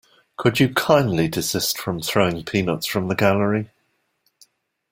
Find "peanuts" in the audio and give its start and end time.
2.43-2.87